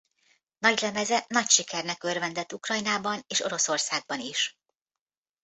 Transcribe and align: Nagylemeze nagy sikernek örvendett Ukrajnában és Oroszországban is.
Nagylemeze 0.59 1.25
nagy 1.27 1.49
sikernek 1.49 2.03
örvendett 2.03 2.53
Ukrajnában 2.53 3.23
és 3.27 3.39
Oroszországban 3.39 4.19
is. 4.19 4.57